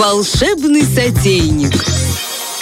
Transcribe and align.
Волшебный 0.00 0.82
сотейник. 0.82 1.74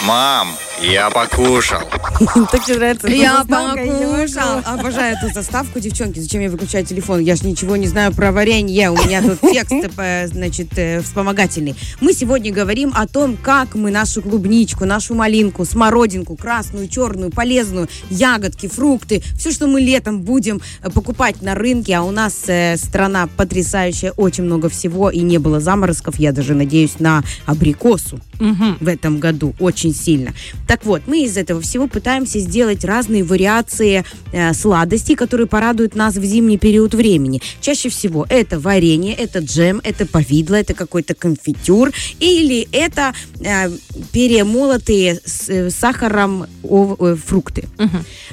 Мам, 0.02 0.57
я 0.81 1.11
покушал. 1.11 1.81
Так 2.50 2.65
тебе 2.65 2.77
нравится? 2.79 3.08
Я 3.08 3.45
покушал. 3.45 4.61
Обожаю 4.65 5.17
эту 5.17 5.33
заставку, 5.33 5.81
девчонки. 5.81 6.18
Зачем 6.18 6.41
я 6.41 6.50
выключаю 6.50 6.84
телефон? 6.84 7.20
Я 7.20 7.36
ж 7.36 7.43
ничего 7.43 7.77
не 7.77 7.86
знаю 7.86 8.12
про 8.12 8.32
варенье. 8.32 8.91
У 8.91 8.96
меня 8.96 9.22
тут 9.22 9.41
текст, 9.52 9.72
э, 9.98 10.27
значит, 10.29 10.77
э, 10.77 11.00
вспомогательный. 11.00 11.75
Мы 12.00 12.12
сегодня 12.12 12.52
говорим 12.52 12.93
о 12.95 13.06
том, 13.06 13.36
как 13.36 13.75
мы 13.75 13.91
нашу 13.91 14.22
клубничку, 14.22 14.84
нашу 14.84 15.14
малинку, 15.14 15.64
смородинку, 15.64 16.36
красную, 16.36 16.88
черную, 16.88 17.30
полезную, 17.30 17.88
ягодки, 18.10 18.68
фрукты, 18.68 19.22
все, 19.36 19.52
что 19.52 19.66
мы 19.66 19.80
летом 19.80 20.22
будем 20.22 20.60
э, 20.82 20.90
покупать 20.90 21.42
на 21.42 21.54
рынке, 21.54 21.95
а 21.95 22.02
у 22.02 22.10
нас 22.10 22.34
страна 22.76 23.29
потрясающая, 23.36 24.12
очень 24.12 24.45
много 24.45 24.68
всего, 24.68 25.10
и 25.10 25.20
не 25.20 25.38
было 25.38 25.60
заморозков, 25.60 26.18
я 26.18 26.32
даже 26.32 26.54
надеюсь 26.54 26.98
на 26.98 27.22
абрикосу 27.46 28.21
в 28.39 28.89
этом 28.89 29.18
году 29.18 29.54
очень 29.58 29.95
сильно. 29.95 30.32
Так 30.68 30.85
вот, 30.85 31.03
мы 31.07 31.25
из 31.25 31.36
этого 31.36 31.61
всего 31.61 31.89
пытаемся 31.89 32.39
сделать 32.39 32.85
разные 32.85 33.25
вариации 33.25 34.05
э, 34.33 34.53
сладостей, 34.55 35.17
которые 35.17 35.47
порадуют 35.49 35.97
нас 35.97 36.15
в 36.17 36.25
зимний 36.25 36.59
период 36.59 36.95
времени. 36.95 37.41
Чаще 37.61 37.89
всего 37.89 38.27
это 38.29 38.61
варенье, 38.61 39.15
это 39.15 39.39
джем, 39.41 39.81
это 39.83 40.05
повидло, 40.07 40.55
это 40.57 40.75
какой-то 40.75 41.15
конфитюр, 41.15 41.91
или 42.21 42.69
это 42.71 43.15
э, 43.41 43.71
перемолотые 44.12 45.21
с 45.25 45.49
э, 45.49 45.71
сахаром 45.71 46.47
ов- 46.62 47.01
э, 47.01 47.17
фрукты. 47.17 47.65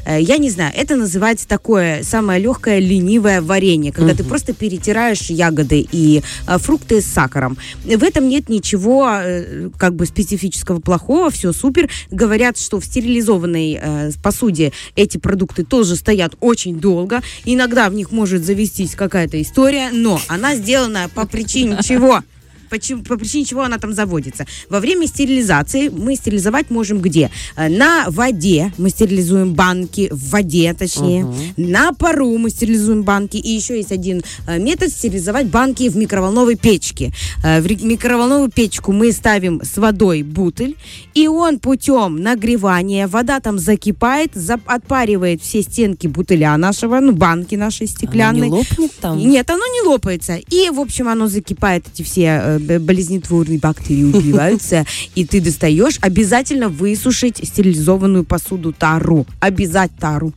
Э, 0.05 0.20
Я 0.21 0.38
не 0.38 0.49
знаю, 0.49 0.73
это 0.76 0.95
называется 0.98 1.48
такое 1.48 2.04
самое 2.04 2.40
легкое 2.41 2.79
ленивое 2.79 3.41
варенье, 3.41 3.91
когда 3.93 4.13
ты 4.13 4.23
просто 4.23 4.54
перетираешь 4.54 5.21
ягоды 5.29 5.88
и 5.90 6.21
э, 6.48 6.57
фрукты 6.57 7.02
с 7.02 7.05
сахаром. 7.05 7.57
В 7.85 8.04
этом 8.04 8.27
нет 8.27 8.49
ничего 8.49 9.09
э, 9.09 9.70
как 9.77 9.95
бы 9.95 10.05
специфического 10.05 10.79
плохого, 10.81 11.29
все 11.29 11.54
супер. 11.54 11.90
Говорят, 12.26 12.57
что 12.57 12.79
в 12.79 12.85
стерилизованной 12.85 13.79
э, 13.79 14.12
посуде 14.23 14.73
эти 14.95 15.20
продукты 15.20 15.63
тоже 15.63 15.95
стоят 15.95 16.34
очень 16.40 16.79
долго. 16.79 17.21
Иногда 17.45 17.87
в 17.87 17.93
них 17.93 18.12
может 18.12 18.43
завестись 18.43 18.95
какая-то 18.95 19.40
история, 19.40 19.91
но 19.91 20.20
она 20.27 20.55
сделана 20.55 21.07
по 21.13 21.27
причине 21.27 21.77
чего? 21.84 22.23
Почему- 22.70 23.04
по 23.04 23.18
причине 23.18 23.46
чего 23.46 23.62
она 23.63 23.77
там 23.77 23.94
заводится. 23.94 24.46
Во 24.70 24.80
время 24.80 25.08
стерилизации 25.08 25.90
мы 25.90 26.16
стерилизовать 26.16 26.70
можем 26.71 26.99
где? 26.99 27.30
Э, 27.58 27.70
На 27.70 28.05
воде 28.10 28.71
мы 28.77 28.90
стерилизуем 28.90 29.54
банки, 29.54 30.10
в 30.12 30.30
воде 30.32 30.74
точнее. 30.74 31.26
На 31.58 31.93
пару 31.93 32.38
мы 32.38 32.49
стерилизуем 32.49 33.04
банки. 33.04 33.38
И 33.38 33.49
еще 33.49 33.77
есть 33.77 33.91
один 33.91 34.21
э, 34.48 34.60
метод 34.60 34.90
стерилизовать 34.91 35.48
банки 35.48 35.90
в 35.90 35.98
микроволновой 35.98 36.55
печке. 36.55 37.12
Э, 37.43 37.62
В 37.62 37.84
микроволновую 37.84 38.49
печку 38.52 38.91
мы 38.91 39.12
ставим 39.12 39.62
с 39.63 39.77
водой 39.77 40.24
бутыль, 40.24 40.76
и 41.13 41.27
он 41.27 41.60
путем 41.60 42.18
нагревания, 42.21 43.08
вода 43.08 43.40
там 43.40 43.60
закипает, 43.60 44.32
за- 44.34 44.60
отпаривает 44.66 45.41
все 45.41 45.62
стенки 45.62 46.08
бутыля 46.08 46.58
нашего, 46.58 46.99
ну, 46.99 47.12
банки 47.12 47.55
нашей 47.55 47.88
стеклянной. 47.88 48.49
не 48.49 48.54
лопнет 48.55 48.91
там? 49.02 49.18
Нет, 49.18 49.49
оно 49.49 49.66
не 49.68 49.82
лопается. 49.88 50.36
И, 50.49 50.70
в 50.70 50.80
общем, 50.80 51.08
оно 51.08 51.27
закипает, 51.27 51.86
эти 51.93 52.04
все 52.04 52.54
болезнетворные 52.59 53.59
бактерии 53.59 54.03
убиваются, 54.03 54.85
и 55.15 55.25
ты 55.25 55.41
достаешь. 55.41 55.98
Обязательно 56.01 56.70
высушить 56.70 57.37
стерилизованную 57.37 58.23
посуду 58.23 58.73
тару. 58.73 59.25
Обязать 59.39 59.91
тару. 59.99 60.34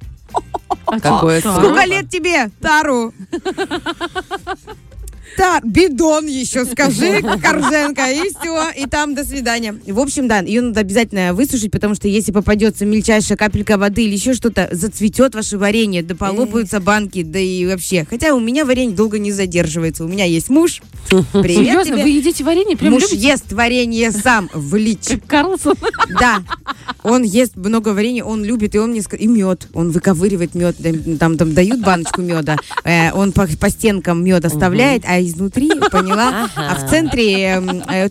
Какое 1.03 1.41
Сколько 1.41 1.85
лет 1.85 2.09
тебе, 2.09 2.51
тару? 2.61 3.13
Тар, 5.39 5.63
бидон 5.65 6.27
еще 6.27 6.65
скажи, 6.65 7.23
Корженко, 7.23 8.11
и 8.11 8.29
все, 8.31 8.71
и 8.77 8.87
там 8.89 9.15
до 9.15 9.25
свидания. 9.25 9.73
В 9.87 10.01
общем, 10.01 10.27
да, 10.27 10.41
ее 10.41 10.63
надо 10.63 10.81
обязательно 10.81 11.33
высушить, 11.33 11.71
потому 11.71 11.95
что 11.95 12.09
если 12.09 12.33
попадется 12.33 12.85
мельчайшая 12.85 13.39
капелька 13.39 13.79
воды 13.79 14.03
или 14.03 14.15
еще 14.15 14.35
что-то, 14.35 14.69
зацветет 14.73 15.37
ваше 15.37 15.57
варенье, 15.57 16.03
да 16.03 16.17
полопаются 16.17 16.81
банки, 16.81 17.23
да 17.23 17.39
и 17.39 17.65
вообще. 17.67 18.05
Хотя 18.11 18.35
у 18.35 18.41
меня 18.41 18.65
варенье 18.65 18.97
долго 18.97 19.21
не 19.21 19.31
задерживается. 19.31 20.05
У 20.05 20.09
меня 20.09 20.25
есть 20.25 20.49
муж. 20.49 20.83
Привет 21.09 21.57
Серьезно, 21.57 21.95
тебе. 21.95 22.03
вы 22.03 22.09
едите 22.11 22.45
варенье? 22.45 22.77
Прям 22.77 22.93
Муж 22.93 23.05
любите? 23.05 23.29
ест 23.29 23.53
варенье 23.53 24.11
сам 24.11 24.51
в 24.53 24.75
лич. 24.75 25.07
Как 25.09 25.27
Карлсон. 25.27 25.77
Да, 26.19 26.43
он 27.03 27.23
ест 27.23 27.57
много 27.57 27.91
варенья, 27.91 28.25
он 28.25 28.45
любит, 28.45 28.75
и 28.75 28.79
он 28.79 28.91
мне 28.91 29.03
и 29.19 29.27
мед, 29.27 29.69
он 29.73 29.91
выковыривает 29.91 30.55
мед, 30.55 30.77
там, 31.19 31.37
там 31.37 31.55
дают 31.55 31.81
баночку 31.81 32.21
меда, 32.21 32.57
э, 32.85 33.13
он 33.13 33.33
по, 33.33 33.47
по 33.47 33.71
стенкам 33.71 34.25
мед 34.25 34.45
оставляет, 34.45 35.05
а 35.07 35.19
изнутри, 35.29 35.71
поняла, 35.91 36.49
а 36.57 36.75
в 36.75 36.91
центре 36.91 37.63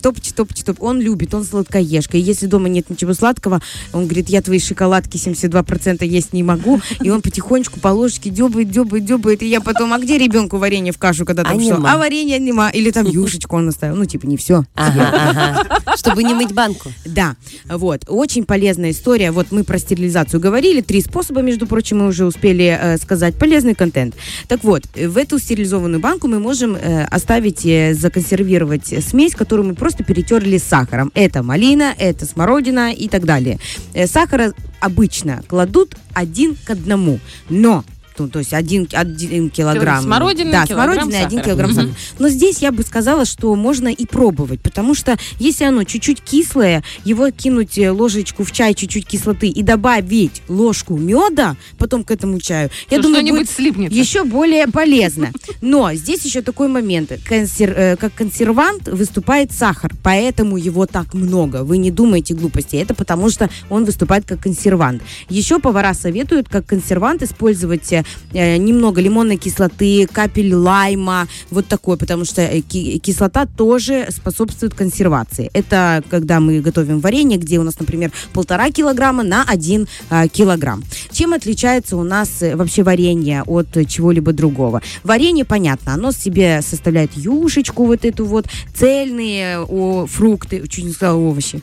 топчи, 0.01 0.33
топчи, 0.33 0.63
топ. 0.63 0.81
Он 0.81 0.99
любит, 0.99 1.33
он 1.33 1.43
сладкоежка, 1.43 2.17
и 2.17 2.21
если 2.21 2.45
дома 2.45 2.69
нет 2.69 2.89
ничего 2.89 3.13
сладкого, 3.13 3.61
он 3.93 4.05
говорит, 4.05 4.29
я 4.29 4.41
твои 4.41 4.59
шоколадки 4.59 5.17
72% 5.17 6.05
есть 6.05 6.33
не 6.33 6.43
могу, 6.43 6.81
и 7.01 7.09
он 7.09 7.21
потихонечку 7.21 7.79
по 7.79 7.89
ложечке 7.89 8.29
дебает, 8.29 8.69
дебает, 8.69 9.05
дебает, 9.05 9.41
и 9.41 9.47
я 9.47 9.61
потом, 9.61 9.93
а 9.93 9.99
где 9.99 10.17
ребенку 10.17 10.57
варенье 10.57 10.91
в 10.93 10.97
кашу, 10.97 11.25
когда 11.25 11.43
там 11.43 11.57
А 11.57 11.61
что? 11.61 11.77
нема. 11.77 11.93
А 11.93 11.97
варенья 11.97 12.39
нема, 12.39 12.69
или 12.69 12.91
там 12.91 13.05
юшечку 13.05 13.55
он 13.55 13.69
оставил, 13.69 13.95
ну 13.95 14.05
типа 14.05 14.25
не 14.25 14.37
все. 14.37 14.63
Ага. 14.75 15.65
Чтобы 15.95 16.23
не 16.23 16.33
мыть 16.33 16.53
банку. 16.53 16.91
Да, 17.05 17.35
вот, 17.67 18.03
очень 18.07 18.45
полезная 18.45 18.91
история. 18.91 19.31
Вот 19.31 19.51
мы 19.51 19.63
про 19.63 19.79
стерилизацию 19.79 20.39
говорили, 20.39 20.81
три 20.81 21.01
способа, 21.01 21.41
между 21.41 21.67
прочим, 21.67 21.99
мы 21.99 22.07
уже 22.07 22.25
успели 22.25 22.77
э, 22.79 22.97
сказать, 22.97 23.35
полезный 23.35 23.75
контент. 23.75 24.15
Так 24.47 24.63
вот, 24.63 24.83
э, 24.95 25.07
в 25.07 25.17
эту 25.17 25.39
стерилизованную 25.39 25.99
банку 25.99 26.27
мы 26.27 26.39
можем 26.39 26.75
э, 26.75 27.06
оставить, 27.09 27.61
законсервировать 27.97 28.93
смесь, 29.03 29.35
которую 29.35 29.69
мы 29.69 29.75
просто 29.75 30.03
перетерли 30.03 30.57
сахаром. 30.57 31.11
Это 31.13 31.43
малина, 31.43 31.93
это 31.97 32.25
смородина 32.25 32.93
и 32.93 33.07
так 33.07 33.25
далее. 33.25 33.59
Э, 33.93 34.07
сахара 34.07 34.53
обычно 34.79 35.43
кладут 35.47 35.95
один 36.13 36.55
к 36.55 36.69
одному, 36.69 37.19
но 37.49 37.83
ну, 38.19 38.27
то 38.29 38.39
есть 38.39 38.53
один, 38.53 38.87
один 38.91 39.49
килограмм. 39.49 40.03
смородины, 40.03 40.51
да, 40.51 40.65
килограмм 40.65 40.95
смородины, 40.95 41.25
один 41.25 41.41
килограмм 41.41 41.73
сахара. 41.73 41.93
Но 42.19 42.29
здесь 42.29 42.59
я 42.59 42.71
бы 42.71 42.83
сказала, 42.83 43.25
что 43.25 43.55
можно 43.55 43.87
и 43.89 44.05
пробовать, 44.05 44.61
потому 44.61 44.95
что 44.95 45.17
если 45.39 45.65
оно 45.65 45.83
чуть-чуть 45.83 46.21
кислое, 46.21 46.83
его 47.03 47.29
кинуть 47.31 47.77
э, 47.77 47.91
ложечку 47.91 48.43
в 48.43 48.51
чай, 48.51 48.73
чуть-чуть 48.73 49.05
кислоты 49.05 49.47
и 49.47 49.63
добавить 49.63 50.41
ложку 50.47 50.97
меда 50.97 51.55
потом 51.77 52.03
к 52.03 52.11
этому 52.11 52.39
чаю, 52.39 52.69
я 52.89 52.97
То 52.97 53.03
думаю, 53.03 53.25
будет 53.27 53.49
слипнет. 53.49 53.91
еще 53.91 54.23
более 54.23 54.67
полезно. 54.67 55.31
Но 55.61 55.93
здесь 55.93 56.23
еще 56.25 56.41
такой 56.41 56.67
момент. 56.67 57.11
Консер- 57.29 57.73
э, 57.75 57.95
как 57.97 58.13
консервант 58.13 58.87
выступает 58.87 59.51
сахар, 59.51 59.93
поэтому 60.03 60.57
его 60.57 60.85
так 60.85 61.13
много. 61.13 61.63
Вы 61.63 61.77
не 61.77 61.91
думайте 61.91 62.33
глупости. 62.33 62.75
Это 62.75 62.93
потому 62.93 63.29
что 63.29 63.49
он 63.69 63.85
выступает 63.85 64.25
как 64.25 64.41
консервант. 64.41 65.01
Еще 65.29 65.59
повара 65.59 65.93
советуют 65.93 66.49
как 66.49 66.65
консервант 66.65 67.23
использовать 67.23 67.91
э, 67.93 68.03
немного 68.33 69.01
лимонной 69.01 69.37
кислоты, 69.37 70.07
капель 70.11 70.53
лайма, 70.53 71.27
вот 71.49 71.67
такой, 71.67 71.97
потому 71.97 72.25
что 72.25 72.41
э, 72.41 72.61
ки- 72.61 72.97
кислота 72.99 73.45
тоже 73.45 74.07
способствует 74.09 74.73
консервации. 74.73 75.49
Это 75.53 76.03
когда 76.09 76.39
мы 76.39 76.59
готовим 76.59 76.99
варенье, 76.99 77.37
где 77.37 77.59
у 77.59 77.63
нас, 77.63 77.79
например, 77.79 78.11
полтора 78.33 78.71
килограмма 78.71 79.23
на 79.23 79.43
один 79.43 79.87
а, 80.09 80.27
килограмм. 80.27 80.83
Чем 81.11 81.33
отличается 81.33 81.97
у 81.97 82.03
нас 82.03 82.41
э, 82.41 82.55
вообще 82.55 82.83
варенье 82.83 83.43
от 83.43 83.75
э, 83.77 83.85
чего-либо 83.85 84.33
другого? 84.33 84.81
Варенье, 85.03 85.45
понятно, 85.45 85.93
оно 85.93 86.11
себе 86.11 86.61
составляет 86.61 87.11
юшечку 87.15 87.85
вот 87.85 88.05
эту 88.05 88.25
вот, 88.25 88.45
цельные 88.75 89.59
о, 89.59 90.05
фрукты, 90.05 90.67
чуть 90.67 90.85
не 90.85 90.91
сказала 90.91 91.17
овощи. 91.19 91.61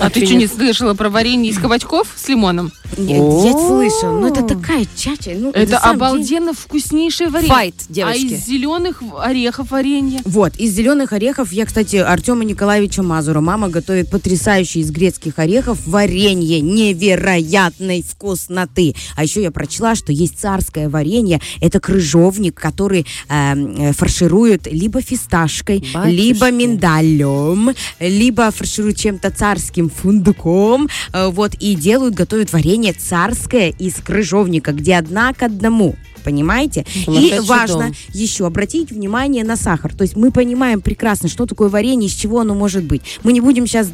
А 0.00 0.10
ты 0.10 0.24
что, 0.24 0.34
не 0.34 0.46
слышала 0.46 0.94
про 0.94 1.10
варенье 1.10 1.50
из 1.50 1.58
кабачков 1.58 2.08
с 2.16 2.28
лимоном? 2.28 2.72
Я, 2.96 3.16
я 3.16 3.52
слышала, 3.52 4.18
но 4.18 4.28
это 4.28 4.42
такая 4.42 4.86
чача. 4.96 5.32
Ну, 5.36 5.50
Это 5.68 5.90
обалденно 5.90 6.52
вкуснейшее 6.52 7.28
варенье. 7.30 7.48
Файт, 7.52 7.74
А 7.88 7.92
девочки. 7.92 8.24
из 8.24 8.46
зеленых 8.46 9.02
орехов 9.20 9.70
варенье? 9.70 10.20
Вот, 10.24 10.56
из 10.56 10.72
зеленых 10.74 11.12
орехов 11.12 11.52
я, 11.52 11.66
кстати, 11.66 11.96
Артема 11.96 12.44
Николаевича 12.44 13.02
Мазура. 13.02 13.40
Мама 13.40 13.68
готовит 13.68 14.10
потрясающий 14.10 14.80
из 14.80 14.90
грецких 14.90 15.38
орехов 15.38 15.78
варенье 15.86 16.60
невероятной 16.60 18.02
вкусноты. 18.02 18.94
А 19.16 19.22
еще 19.24 19.42
я 19.42 19.50
прочла, 19.50 19.94
что 19.94 20.12
есть 20.12 20.38
царское 20.38 20.88
варенье. 20.88 21.40
Это 21.60 21.80
крыжовник, 21.80 22.54
который 22.54 23.06
эм, 23.28 23.74
э, 23.78 23.92
фаршируют 23.92 24.66
либо 24.66 25.00
фисташкой, 25.00 25.84
Батюшки. 25.94 26.14
либо 26.14 26.50
миндалем, 26.50 27.74
либо 28.00 28.50
фаршируют 28.50 28.96
чем-то 28.96 29.30
царским 29.30 29.90
фундуком. 29.90 30.88
Э, 31.12 31.28
вот, 31.28 31.54
и 31.54 31.74
делают, 31.74 32.14
готовят 32.14 32.52
варенье 32.52 32.92
царское 32.92 33.70
из 33.70 33.94
крыжовника, 33.96 34.72
где 34.72 34.96
одна 34.96 35.32
к 35.32 35.42
одному. 35.58 35.96
понимаете? 36.24 36.84
И 37.06 37.38
важно 37.42 37.84
дом. 37.84 37.94
еще 38.12 38.46
обратить 38.46 38.90
внимание 38.90 39.44
на 39.44 39.56
сахар. 39.56 39.94
То 39.94 40.02
есть 40.02 40.16
мы 40.16 40.30
понимаем 40.30 40.80
прекрасно, 40.80 41.28
что 41.28 41.46
такое 41.46 41.68
варенье, 41.68 42.08
из 42.08 42.12
чего 42.12 42.40
оно 42.40 42.54
может 42.54 42.84
быть. 42.84 43.02
Мы 43.22 43.32
не 43.32 43.40
будем 43.40 43.66
сейчас 43.66 43.88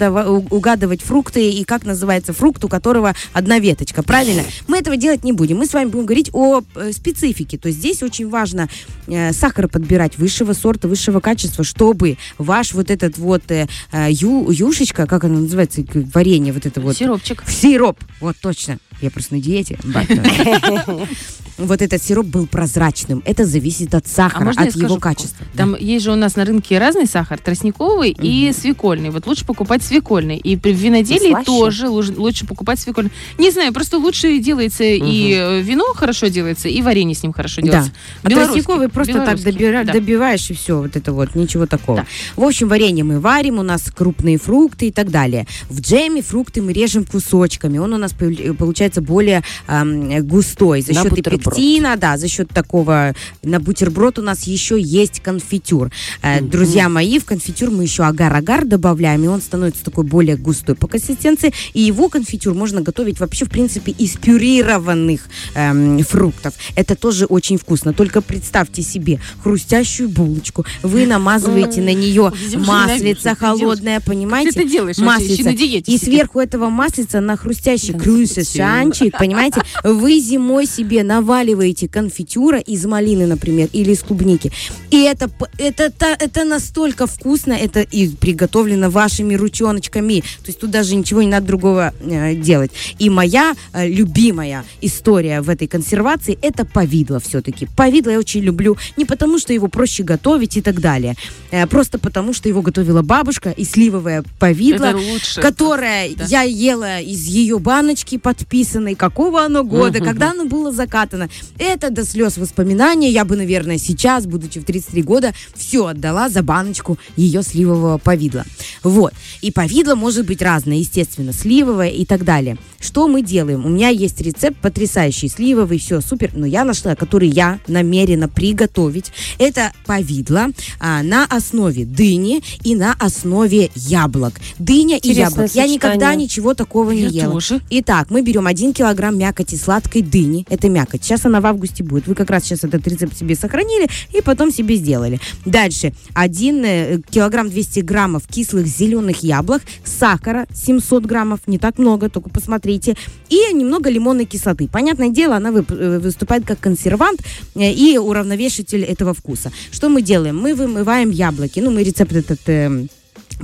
угадывать 0.51 1.03
фрукты 1.03 1.51
и 1.51 1.65
как 1.65 1.85
называется 1.85 2.33
фрукт, 2.33 2.65
у 2.65 2.69
которого 2.69 3.15
одна 3.33 3.59
веточка, 3.59 4.03
правильно? 4.03 4.43
Мы 4.67 4.79
этого 4.79 4.97
делать 4.97 5.23
не 5.23 5.33
будем. 5.33 5.59
Мы 5.59 5.67
с 5.67 5.73
вами 5.75 5.91
будем 5.91 6.07
говорить 6.07 6.31
о 6.33 6.63
э, 6.75 6.93
специфике. 6.93 7.57
То 7.57 7.69
есть 7.69 7.79
здесь 7.79 8.03
очень 8.03 8.29
важно 8.29 8.69
э, 9.07 9.33
сахар 9.33 9.69
подбирать 9.69 10.19
высшего 10.19 10.55
сорта, 10.55 10.89
высшего 10.89 11.21
качества, 11.21 11.63
чтобы 11.63 12.19
ваш 12.39 12.73
вот 12.73 12.91
этот 12.91 13.17
вот 13.19 13.49
э, 13.51 13.69
э, 13.93 14.09
ю, 14.11 14.51
юшечка, 14.51 15.07
как 15.07 15.25
она 15.25 15.39
называется, 15.39 15.85
варенье 16.13 16.53
вот 16.53 16.67
это 16.67 16.81
вот. 16.81 16.97
Сиропчик. 16.97 17.45
Сироп, 17.47 17.99
вот 18.21 18.37
точно. 18.41 18.79
Я 19.01 19.11
просто 19.11 19.35
на 19.35 19.41
диете. 19.41 19.79
Вот 21.57 21.83
этот 21.83 22.03
сироп 22.03 22.27
был 22.27 22.47
прозрачным. 22.47 23.23
Это 23.25 23.45
зависит 23.47 23.95
от 23.95 24.07
А 24.07 24.09
сахара, 24.09 24.53
я 24.57 24.63
от 24.63 24.75
его 24.77 24.87
скажу, 24.89 25.01
качества. 25.01 25.47
Там 25.57 25.77
есть 25.79 26.05
же 26.05 26.13
у 26.13 26.17
нас 26.17 26.37
на 26.37 26.45
рынке 26.45 26.79
разный 26.79 27.07
сахар, 27.07 27.39
тростниковый 27.39 28.11
и 28.11 28.53
свекольный. 28.53 29.11
Вот 29.11 29.27
лучше 29.27 29.47
покупать 29.47 29.83
свекольный. 29.83 30.37
И 30.37 30.57
при 30.57 30.73
виноделии 30.73 31.45
тоже 31.45 31.89
лучше 31.89 32.47
покупать 32.47 32.81
свекольный. 32.81 33.13
Не 33.39 33.51
знаю, 33.51 33.73
просто 33.73 33.99
лучше 33.99 34.39
делается 34.39 34.85
и 34.85 35.33
э, 35.33 35.61
вино 35.61 35.85
хорошо 35.95 36.27
делается, 36.27 36.69
и 36.69 36.83
варенье 36.83 37.15
с 37.15 37.23
ним 37.23 37.33
хорошо 37.33 37.61
Да. 37.61 37.67
делается. 37.69 37.93
А 38.23 38.29
Белорусский, 38.29 38.55
тростниковый 38.63 38.89
просто 38.89 39.13
так 39.25 39.39
добира- 39.39 39.85
да. 39.85 39.93
добиваешь 39.93 40.51
и 40.51 40.55
все, 40.55 40.81
вот 40.81 40.97
это 40.97 41.13
вот, 41.13 41.35
ничего 41.35 41.67
такого. 41.67 41.99
Да. 41.99 42.07
В 42.37 42.45
общем, 42.45 42.69
варенье 42.69 43.05
мы 43.05 43.21
варим, 43.21 43.59
у 43.59 43.63
нас 43.63 43.83
крупные 43.95 44.39
фрукты 44.39 44.89
и 44.89 44.93
так 44.93 45.11
далее. 45.11 45.47
В 45.71 45.81
джеме 45.81 46.23
фрукты 46.23 46.63
мы 46.63 46.73
режем 46.73 47.05
кусочками, 47.05 47.79
он 47.79 47.93
у 47.93 47.99
нас 47.99 48.13
получается 48.13 49.01
более 49.01 49.43
ам, 49.67 50.27
густой 50.27 50.81
за 50.83 50.95
счет 50.95 51.13
бутерброд. 51.45 52.01
да, 52.01 52.17
за 52.17 52.29
счет 52.29 52.49
такого. 52.49 53.15
На 53.43 53.61
бутерброд 53.61 54.19
у 54.19 54.23
нас 54.23 54.45
еще 54.45 54.81
есть 54.81 55.21
конфитюр. 55.21 55.91
Э, 56.23 56.41
Друзья 56.41 56.89
мои, 56.89 57.19
в 57.19 57.25
конфитюр 57.25 57.71
мы 57.71 57.83
еще 57.85 58.03
агар-агар 58.05 58.65
добавляем, 58.65 59.25
и 59.25 59.27
он 59.27 59.41
становится 59.41 59.85
такой 59.85 60.05
более 60.05 60.37
густой 60.37 60.75
по 60.75 60.87
консистенции. 60.87 61.53
И 61.73 61.81
его 61.83 62.09
конфитюр 62.09 62.55
можно 62.55 62.81
готовить 62.81 63.21
вообще, 63.21 63.45
в 63.45 63.51
принципе, 63.51 63.93
из 63.93 64.17
пюрированных 64.17 65.23
эм, 65.55 65.99
фруктов. 66.05 66.55
Это 66.77 66.95
тоже 66.97 67.27
очень 67.27 67.59
вкусно. 67.59 67.93
Только 67.93 68.21
представьте 68.21 68.83
себе 68.83 69.21
хрустящую 69.43 70.09
булочку. 70.09 70.65
Вы 70.83 71.07
намазываете 71.07 71.81
на 71.83 71.95
нее 71.95 72.33
маслица 72.57 73.35
холодное, 73.35 73.97
Как 73.97 74.05
ты 74.05 74.11
понимаете? 74.11 74.61
это 74.61 74.69
делаешь 74.69 74.99
Маслица. 74.99 75.45
на 75.45 75.51
И 75.51 75.99
сверху 75.99 76.41
этого 76.41 76.69
маслица 76.69 77.21
на 77.21 77.37
хрустящий 77.37 77.95
крюсешанчик, 77.95 79.17
понимаете? 79.19 79.63
Вы 79.83 80.21
зимой 80.21 80.67
себе 80.67 81.03
наваливаете 81.35 81.89
конфитюра 81.89 82.59
из 82.61 82.85
малины, 82.87 83.27
например, 83.27 83.69
или 83.73 83.93
из 83.93 84.03
клубники. 84.03 84.53
И 84.91 85.03
это, 85.03 85.29
это, 85.59 85.91
та- 85.91 86.17
это 86.19 86.45
настолько 86.45 87.07
вкусно, 87.07 87.53
это 87.53 87.81
и 87.81 88.09
приготовлено 88.09 88.89
вашими 88.91 89.35
ручоночками. 89.35 90.21
То 90.21 90.47
есть 90.47 90.61
тут 90.61 90.71
даже 90.71 90.95
ничего 90.95 91.23
не 91.23 91.29
надо 91.29 91.47
другого 91.47 91.93
э, 92.01 92.35
делать. 92.37 92.71
И 93.01 93.11
моя 93.11 93.55
э, 93.73 93.89
любимая 93.89 94.65
история 94.81 95.41
в 95.41 95.49
этой 95.51 95.67
консервации 95.67 96.39
это 96.43 96.65
повидло 96.65 97.19
все-таки. 97.19 97.67
Повидло 97.77 98.11
я 98.13 98.19
очень 98.19 98.41
люблю 98.43 98.77
не 98.97 99.05
потому, 99.05 99.39
что 99.39 99.53
его 99.53 99.67
проще 99.69 100.05
готовить 100.05 100.57
и 100.57 100.63
так 100.63 100.81
далее, 100.81 101.15
э, 101.51 101.67
просто 101.67 101.99
потому, 101.99 102.33
что 102.33 102.49
его 102.49 102.63
готовила 102.63 103.03
бабушка 103.03 103.51
и 103.51 103.65
сливовое 103.65 104.23
повидло 104.39 104.85
Это 104.87 105.41
которое 105.43 106.11
Да. 106.17 106.25
я 106.29 106.43
ела 106.43 107.01
из 107.01 107.27
ее 107.27 107.59
баночки 107.59 108.19
подписанной, 108.19 108.95
какого 108.95 109.43
оно 109.45 109.65
года, 109.65 109.99
Мгм. 109.99 110.05
когда 110.09 110.31
оно 110.31 110.45
было 110.45 110.73
закатано. 110.73 111.24
Это 111.59 111.91
до 111.91 112.05
слез 112.05 112.37
воспоминания. 112.37 113.11
Я 113.11 113.25
бы, 113.25 113.37
наверное, 113.37 113.79
сейчас, 113.79 114.27
будучи 114.27 114.61
в 114.61 114.65
33 114.65 115.03
года, 115.03 115.35
все 115.55 115.87
отдала 115.87 116.29
за 116.29 116.43
баночку 116.43 116.99
ее 117.17 117.43
сливового 117.43 117.99
повидла. 117.99 118.45
Вот. 118.83 119.13
И 119.43 119.51
повидло 119.51 119.95
может 119.95 120.27
быть 120.27 120.43
разное, 120.43 120.77
естественно, 120.77 121.33
сливовое 121.33 121.89
и 121.91 122.05
так 122.05 122.25
далее. 122.25 122.57
Что 122.81 123.09
мы 123.09 123.23
делаем? 123.23 123.65
У 123.65 123.69
меня 123.71 123.89
есть 123.89 124.21
рецепт 124.21 124.59
потрясающий, 124.61 125.29
сливовый, 125.29 125.79
все 125.79 126.01
супер, 126.01 126.33
но 126.35 126.45
я 126.47 126.65
нашла, 126.65 126.95
который 126.95 127.29
я 127.29 127.59
намерена 127.67 128.29
приготовить. 128.29 129.11
Это 129.39 129.73
повидло 129.87 130.49
а, 130.81 131.03
на 131.03 131.25
основе 131.25 131.85
дыни 131.87 132.43
и 132.63 132.75
на 132.75 132.93
основе 132.95 133.71
яблок. 133.75 134.35
Дыня 134.59 134.97
и 134.99 135.11
Интересное 135.11 135.47
яблок. 135.47 135.55
Я 135.55 135.67
никогда 135.67 135.95
сочетание. 135.95 136.25
ничего 136.27 136.55
такого 136.55 136.91
не 136.91 137.03
Я 137.05 137.09
ела. 137.23 137.33
тоже. 137.33 137.61
Итак, 137.71 138.11
мы 138.11 138.21
берем 138.21 138.47
1 138.47 138.75
килограмм 138.75 139.17
мякоти 139.17 139.55
сладкой 139.57 140.03
дыни. 140.03 140.47
Это 140.51 140.69
мякоть. 140.69 141.05
Сейчас 141.15 141.27
она 141.27 141.41
в 141.41 141.47
августе 141.47 141.85
будет. 141.85 142.09
Вы 142.09 142.17
как 142.17 142.29
раз 142.29 142.43
сейчас 142.43 142.65
этот 142.65 142.85
рецепт 142.89 143.17
себе 143.17 143.37
сохранили 143.37 143.87
и 144.13 144.21
потом 144.21 144.51
себе 144.51 144.75
сделали. 144.75 145.21
Дальше. 145.45 145.93
1 146.15 147.05
килограмм 147.09 147.49
200 147.49 147.81
граммов 147.81 148.27
кислых 148.27 148.67
зеленых 148.67 149.23
яблок, 149.23 149.63
сахара 149.85 150.47
700 150.53 151.07
граммов, 151.07 151.39
не 151.47 151.59
так 151.59 151.79
много, 151.79 152.09
только 152.09 152.31
посмотрите, 152.31 152.97
и 153.29 153.55
немного 153.55 153.91
лимонной 153.91 154.25
кислоты. 154.25 154.67
Понятное 154.67 155.11
дело, 155.11 155.37
она 155.37 155.51
э, 155.51 155.99
выступает 156.01 156.45
как 156.45 156.59
консервант 156.59 157.21
э, 157.55 157.71
и 157.73 157.97
уравновешитель 157.97 158.83
этого 158.83 159.15
вкуса. 159.15 159.53
Что 159.71 159.89
мы 159.89 160.03
делаем? 160.03 160.37
Мы 160.37 160.57
вымываем 160.57 161.11
яблоки. 161.11 161.61
Ну, 161.61 161.71
мы 161.71 161.85
рецепт 161.85 162.13
этот... 162.13 162.41
эм, 162.47 162.89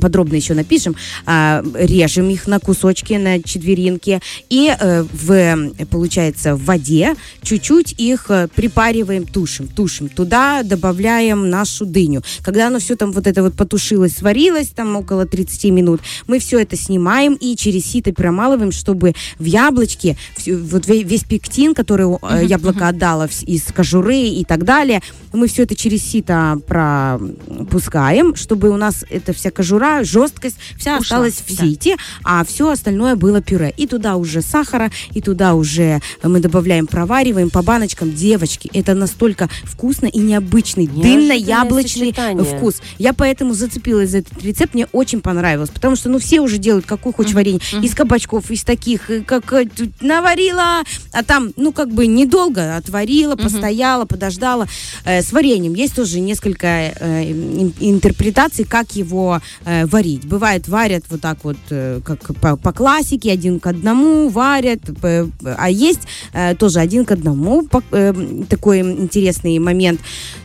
подробно 0.01 0.37
еще 0.37 0.55
напишем, 0.55 0.97
а, 1.27 1.63
режем 1.75 2.29
их 2.31 2.47
на 2.47 2.59
кусочки, 2.61 3.15
на 3.15 3.43
четверинки, 3.43 4.21
и 4.49 4.75
э, 4.79 5.03
в, 5.13 5.85
получается, 5.91 6.55
в 6.57 6.65
воде 6.65 7.15
чуть-чуть 7.43 7.95
их 7.99 8.27
э, 8.29 8.49
припариваем, 8.55 9.27
тушим, 9.27 9.69
тушим. 9.69 10.09
Туда 10.09 10.63
добавляем 10.63 11.49
нашу 11.51 11.87
дыню. 11.87 12.23
Когда 12.43 12.69
оно 12.69 12.79
все 12.79 12.97
там 12.97 13.13
вот 13.13 13.27
это 13.27 13.43
вот 13.43 13.55
потушилось, 13.55 14.13
сварилось, 14.17 14.69
там 14.69 14.97
около 14.97 15.27
30 15.27 15.65
минут, 15.73 16.01
мы 16.27 16.39
все 16.39 16.61
это 16.61 16.77
снимаем 16.77 17.35
и 17.35 17.57
через 17.57 17.87
сито 17.87 18.13
промалываем, 18.13 18.73
чтобы 18.73 19.15
в 19.39 19.45
яблочке 19.45 20.17
вот 20.47 20.87
ве- 20.87 21.03
весь 21.03 21.25
пектин, 21.25 21.75
который 21.75 22.07
э, 22.23 22.45
яблоко 22.45 22.89
отдало 22.89 23.25
вс- 23.27 23.45
из 23.45 23.65
кожуры 23.65 24.19
и 24.19 24.45
так 24.45 24.65
далее, 24.65 25.01
мы 25.33 25.49
все 25.49 25.63
это 25.63 25.75
через 25.75 26.03
сито 26.03 26.59
пропускаем, 26.67 28.35
чтобы 28.35 28.71
у 28.71 28.77
нас 28.77 29.05
эта 29.11 29.33
вся 29.33 29.51
кожура, 29.51 29.80
жесткость, 30.03 30.57
вся 30.77 30.99
Ушла, 30.99 31.19
осталась 31.19 31.43
в 31.47 31.57
да. 31.57 31.65
сите, 31.65 31.97
а 32.25 32.45
все 32.45 32.71
остальное 32.71 33.17
было 33.17 33.41
пюре. 33.41 33.73
И 33.77 33.87
туда 33.87 34.17
уже 34.17 34.43
сахара, 34.43 34.91
и 35.13 35.21
туда 35.21 35.55
уже 35.55 36.01
мы 36.23 36.41
добавляем, 36.41 36.87
провариваем 36.87 37.51
по 37.51 37.63
баночкам. 37.63 38.15
Девочки, 38.15 38.71
это 38.73 38.95
настолько 38.95 39.49
вкусно 39.65 40.07
и 40.07 40.19
необычный 40.19 40.87
дынно-яблочный 40.87 42.15
вкус. 42.45 42.81
Я 42.99 43.13
поэтому 43.13 43.55
зацепилась 43.55 44.11
за 44.11 44.19
этот 44.19 44.43
рецепт, 44.43 44.75
мне 44.75 44.87
очень 44.93 45.21
понравилось, 45.21 45.71
потому 45.71 45.97
что, 45.97 46.09
ну, 46.09 46.19
все 46.19 46.41
уже 46.41 46.59
делают 46.59 46.87
какую 46.87 47.13
хочешь 47.13 47.35
варенье, 47.35 47.61
из 47.83 47.95
кабачков, 47.95 48.51
из 48.51 48.65
таких, 48.65 49.11
э, 49.11 49.21
как 49.21 49.53
э, 49.53 49.69
наварила, 50.01 50.83
а 51.13 51.23
там, 51.23 51.53
ну, 51.57 51.73
как 51.73 51.93
бы 51.93 52.07
недолго 52.07 52.77
отварила, 52.77 53.37
постояла, 53.37 54.05
подождала. 54.05 54.67
Э, 55.05 55.23
с 55.23 55.33
вареньем 55.33 55.75
есть 55.75 55.95
тоже 55.95 56.21
несколько 56.21 56.67
э, 56.67 57.31
ин- 57.31 57.75
интерпретаций, 57.81 58.65
как 58.65 58.95
его 58.97 59.41
э, 59.71 59.87
варить. 59.87 60.25
Бывает, 60.27 60.69
варят 60.69 61.05
вот 61.11 61.21
так 61.21 61.39
вот, 61.45 61.57
э, 61.71 62.01
как 62.05 62.19
по, 62.41 62.57
по 62.57 62.73
классике, 62.73 63.33
один 63.33 63.61
к 63.61 63.67
одному 63.71 64.29
варят, 64.29 64.81
п- 65.01 65.29
а 65.59 65.71
есть 65.71 66.01
э, 66.33 66.55
тоже 66.57 66.81
один 66.81 67.05
к 67.05 67.13
одному. 67.13 67.63
По- 67.63 67.83
э, 67.93 68.13
такой 68.49 68.81
интересный 68.81 69.59
момент. 69.59 70.01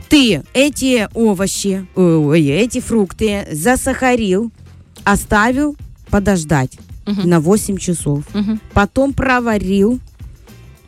Ты 0.09 0.43
эти 0.53 1.07
овощи, 1.13 1.85
ой, 1.95 2.43
эти 2.45 2.79
фрукты 2.79 3.47
засахарил, 3.51 4.51
оставил 5.03 5.75
подождать 6.09 6.71
Мгм. 7.07 7.29
на 7.29 7.39
8 7.39 7.77
часов. 7.77 8.23
Мгм. 8.33 8.59
Потом 8.73 9.13
проварил, 9.13 9.99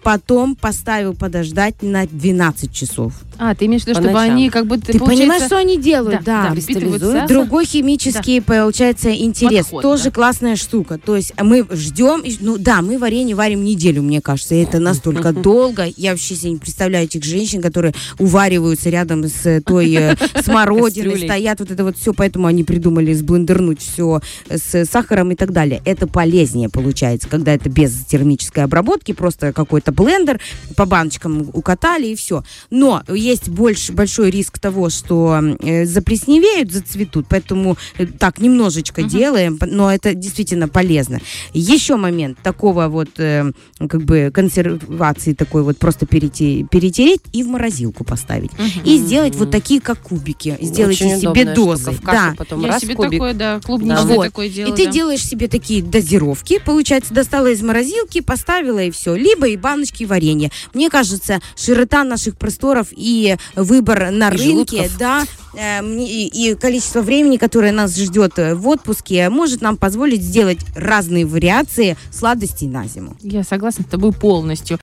потом 0.07 0.55
поставил 0.55 1.13
подождать 1.13 1.83
на 1.83 2.05
12 2.07 2.71
часов. 2.71 3.11
А, 3.37 3.53
ты 3.53 3.65
имеешь 3.65 3.83
в 3.83 3.87
виду, 3.87 3.99
чтобы 3.99 4.13
ночам. 4.13 4.35
они 4.35 4.49
как 4.49 4.65
бы... 4.65 4.77
Ты 4.77 4.97
понимаешь, 4.99 5.43
что 5.43 5.57
они 5.57 5.77
делают? 5.77 6.23
Да, 6.23 6.55
Да. 6.55 6.97
да. 6.97 7.27
Другой 7.27 7.65
химический, 7.65 8.41
получается, 8.41 9.13
интерес. 9.13 9.65
Подход, 9.65 9.81
Тоже 9.81 10.03
да. 10.05 10.11
классная 10.11 10.55
штука. 10.55 10.97
То 10.97 11.17
есть 11.17 11.33
мы 11.41 11.67
ждем, 11.71 12.23
ну 12.39 12.57
да, 12.57 12.81
мы 12.81 12.97
варенье 12.97 13.35
варим 13.35 13.65
неделю, 13.65 14.01
мне 14.01 14.21
кажется. 14.21 14.55
и 14.55 14.59
Это 14.59 14.79
настолько 14.79 15.33
долго. 15.43 15.85
Я 15.97 16.11
вообще 16.11 16.35
себе 16.35 16.51
не 16.51 16.57
представляю 16.57 17.03
этих 17.03 17.25
женщин, 17.25 17.61
которые 17.61 17.93
увариваются 18.17 18.89
рядом 18.89 19.25
с 19.25 19.45
э, 19.45 19.59
той 19.59 19.93
э, 19.93 20.15
смородиной, 20.41 21.19
стоят 21.19 21.59
вот 21.59 21.69
это 21.69 21.83
вот 21.83 21.97
все, 21.97 22.13
поэтому 22.13 22.47
они 22.47 22.63
придумали 22.63 23.11
сблендернуть 23.11 23.81
все 23.81 24.21
с 24.49 24.85
сахаром 24.85 25.31
и 25.31 25.35
так 25.35 25.51
далее. 25.51 25.81
Это 25.83 26.07
полезнее 26.07 26.69
получается, 26.69 27.27
когда 27.27 27.53
это 27.53 27.69
без 27.69 28.05
термической 28.05 28.63
обработки, 28.63 29.11
просто 29.11 29.51
какой-то 29.51 29.97
блендер 29.98 30.39
по 30.75 30.86
баночкам 30.86 31.50
укатали 31.54 32.08
и 32.08 32.16
все. 32.16 32.44
Но 32.70 33.04
есть 33.10 33.50
больше, 33.50 33.92
большой 33.94 34.30
риск 34.30 34.60
того, 34.60 34.89
что 34.89 35.42
э, 35.62 35.86
заплесневеют, 35.86 36.72
зацветут, 36.72 37.25
поэтому 37.30 37.77
э, 37.98 38.06
так 38.06 38.39
немножечко 38.39 39.04
делаем, 39.04 39.58
п- 39.58 39.66
но 39.66 39.92
это 39.92 40.13
действительно 40.13 40.68
полезно. 40.68 41.20
Еще 41.54 41.96
момент 41.98 42.38
такого 42.44 42.88
вот 42.88 43.10
э, 43.20 43.51
как 43.89 44.04
бы 44.04 44.32
консервации 44.34 45.34
такой 45.34 45.63
вот 45.63 45.77
просто 45.77 46.06
перете- 46.06 46.63
перетереть 46.70 47.22
и 47.34 47.44
в 47.44 47.48
морозилку 47.48 48.04
поставить. 48.04 48.51
И 48.86 48.98
сделать 48.98 49.36
вот 49.36 49.50
такие, 49.51 49.82
как 49.82 50.00
кубики. 50.00 50.58
Сделайте 50.62 51.06
Очень 51.06 51.18
себе 51.18 51.30
удобная 51.30 51.56
дозы. 51.56 51.82
штука. 51.92 51.98
В 51.98 52.01
кашу 52.01 52.18
Да. 52.30 52.34
потом 52.38 52.62
Я 52.62 52.68
раз 52.68 52.82
себе 52.82 52.96
кубик. 52.96 53.12
такое, 53.13 53.34
да, 53.34 53.60
клубничное 53.63 54.04
Вот. 54.04 54.24
такое 54.25 54.48
И 54.48 54.50
делаю. 54.50 54.75
ты 54.75 54.86
да. 54.86 54.92
делаешь 54.92 55.24
себе 55.25 55.48
такие 55.48 55.82
дозировки, 55.82 56.60
получается, 56.63 57.13
достала 57.13 57.48
из 57.51 57.62
морозилки, 57.62 58.22
поставила 58.22 58.80
и 58.84 58.92
все. 58.92 59.16
Либо 59.16 59.48
и 59.48 59.58
баночки 59.58 59.87
варенья. 60.06 60.51
Мне 60.74 60.89
кажется, 60.89 61.39
широта 61.56 62.03
наших 62.03 62.38
просторов 62.38 62.88
и 62.91 63.38
выбор 63.56 64.12
на 64.12 64.29
И 64.29 64.32
рынке, 64.38 64.77
желудков. 64.77 64.98
да, 64.98 65.24
э, 65.56 65.86
и, 65.86 66.50
и 66.51 66.56
количество 66.56 67.01
времени, 67.01 67.38
которое 67.38 67.72
нас 67.72 67.96
ждет 67.96 68.38
э, 68.39 68.56
в 68.56 68.67
отпуске, 68.67 69.29
может 69.29 69.62
нам 69.62 69.77
позволить 69.77 70.22
сделать 70.22 70.60
разные 70.75 71.25
вариации 71.25 71.98
сладостей 72.12 72.67
на 72.67 72.88
зиму. 72.88 73.15
Я 73.22 73.44
согласна 73.44 73.84
с 73.84 73.88
тобой 73.88 74.12
полностью. 74.13 74.79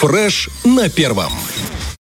Фреш 0.00 0.48
на 0.64 0.88
первом. 0.88 1.32